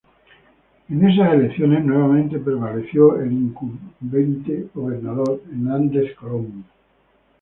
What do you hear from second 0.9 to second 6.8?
esas elecciones nuevamente prevaleció el incumbente gobernador Hernández Colón.